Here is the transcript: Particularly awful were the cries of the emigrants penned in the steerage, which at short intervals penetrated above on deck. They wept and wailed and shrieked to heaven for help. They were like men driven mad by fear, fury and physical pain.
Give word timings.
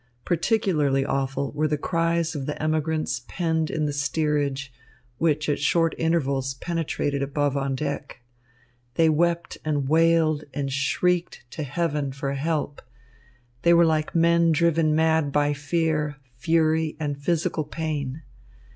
Particularly 0.25 1.05
awful 1.05 1.51
were 1.51 1.67
the 1.67 1.77
cries 1.77 2.33
of 2.33 2.47
the 2.47 2.59
emigrants 2.59 3.21
penned 3.27 3.69
in 3.69 3.85
the 3.85 3.93
steerage, 3.93 4.73
which 5.19 5.47
at 5.47 5.59
short 5.59 5.93
intervals 5.99 6.55
penetrated 6.55 7.21
above 7.21 7.55
on 7.55 7.75
deck. 7.75 8.19
They 8.95 9.09
wept 9.09 9.59
and 9.63 9.87
wailed 9.87 10.45
and 10.55 10.73
shrieked 10.73 11.45
to 11.51 11.61
heaven 11.61 12.11
for 12.13 12.33
help. 12.33 12.81
They 13.61 13.75
were 13.75 13.85
like 13.85 14.15
men 14.15 14.51
driven 14.51 14.95
mad 14.95 15.31
by 15.31 15.53
fear, 15.53 16.15
fury 16.35 16.97
and 16.99 17.15
physical 17.15 17.63
pain. 17.63 18.23